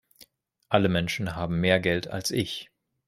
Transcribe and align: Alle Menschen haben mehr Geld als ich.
Alle 0.67 0.89
Menschen 0.89 1.35
haben 1.35 1.59
mehr 1.61 1.79
Geld 1.79 2.07
als 2.07 2.31
ich. 2.31 2.71